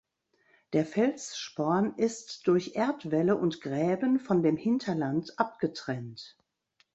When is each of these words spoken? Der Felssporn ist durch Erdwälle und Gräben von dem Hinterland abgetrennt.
Der 0.73 0.83
Felssporn 0.83 1.93
ist 1.95 2.47
durch 2.47 2.71
Erdwälle 2.73 3.35
und 3.37 3.61
Gräben 3.61 4.19
von 4.19 4.41
dem 4.41 4.57
Hinterland 4.57 5.37
abgetrennt. 5.37 6.35